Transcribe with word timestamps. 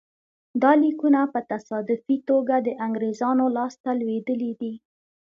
دا 0.61 0.71
لیکونه 0.83 1.21
په 1.33 1.39
تصادفي 1.51 2.17
توګه 2.29 2.55
د 2.61 2.69
انګرېزانو 2.85 3.45
لاسته 3.57 3.89
لوېدلي 3.99 4.51
دي. 4.61 4.73